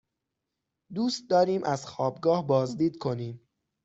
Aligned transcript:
دوست 0.93 1.29
داریم 1.29 1.63
از 1.63 1.85
خوابگاه 1.85 2.47
بازدید 2.47 2.97
کنیم. 2.97 3.47